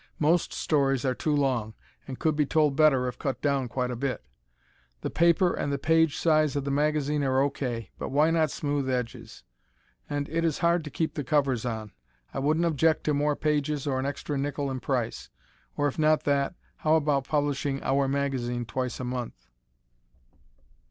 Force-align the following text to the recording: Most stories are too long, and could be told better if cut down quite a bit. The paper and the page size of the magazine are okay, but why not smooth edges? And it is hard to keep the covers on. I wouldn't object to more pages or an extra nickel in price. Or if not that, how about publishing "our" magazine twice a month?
Most 0.17 0.51
stories 0.51 1.05
are 1.05 1.13
too 1.13 1.35
long, 1.35 1.75
and 2.07 2.17
could 2.17 2.35
be 2.35 2.47
told 2.47 2.75
better 2.75 3.07
if 3.07 3.19
cut 3.19 3.39
down 3.39 3.67
quite 3.67 3.91
a 3.91 3.95
bit. 3.95 4.25
The 5.01 5.11
paper 5.11 5.53
and 5.53 5.71
the 5.71 5.77
page 5.77 6.17
size 6.17 6.55
of 6.55 6.63
the 6.63 6.71
magazine 6.71 7.23
are 7.23 7.39
okay, 7.43 7.91
but 7.99 8.09
why 8.09 8.31
not 8.31 8.49
smooth 8.49 8.89
edges? 8.89 9.43
And 10.09 10.27
it 10.29 10.43
is 10.43 10.57
hard 10.57 10.83
to 10.85 10.89
keep 10.89 11.13
the 11.13 11.23
covers 11.23 11.67
on. 11.67 11.91
I 12.33 12.39
wouldn't 12.39 12.65
object 12.65 13.03
to 13.03 13.13
more 13.13 13.35
pages 13.35 13.85
or 13.85 13.99
an 13.99 14.07
extra 14.07 14.39
nickel 14.39 14.71
in 14.71 14.79
price. 14.79 15.29
Or 15.77 15.87
if 15.87 15.99
not 15.99 16.23
that, 16.23 16.55
how 16.77 16.95
about 16.95 17.25
publishing 17.27 17.83
"our" 17.83 18.07
magazine 18.07 18.65
twice 18.65 18.99
a 18.99 19.03
month? 19.03 19.49